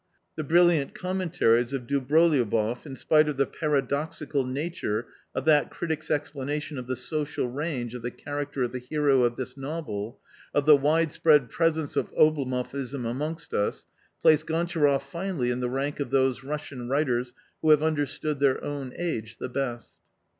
[0.35, 6.09] The brilliant commentaries of Dobroliouboff, in spite of the para doxical nature of that critic's
[6.09, 10.19] explanation of the social range of the character of the hero of this novel,
[10.55, 13.85] of the widespread presence of Oblomovism amongst us,
[14.23, 18.63] placed Gontcharoff finally in the rank of those Russian writers who have under stood their
[18.63, 19.99] own age the best.